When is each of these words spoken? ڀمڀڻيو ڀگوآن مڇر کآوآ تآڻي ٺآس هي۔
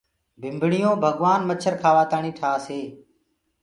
ڀمڀڻيو 0.41 0.91
ڀگوآن 1.03 1.41
مڇر 1.49 1.73
کآوآ 1.81 2.03
تآڻي 2.11 2.31
ٺآس 2.39 2.63
هي۔ 2.73 2.81